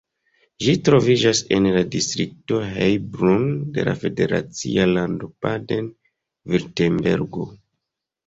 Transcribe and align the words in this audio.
Ĝi 0.67 0.71
troviĝas 0.87 1.41
en 1.57 1.67
la 1.75 1.83
distrikto 1.95 2.61
Heilbronn 2.77 3.51
de 3.75 3.85
la 3.91 3.95
federacia 4.05 4.87
lando 4.95 5.31
Baden-Virtembergo. 5.47 7.47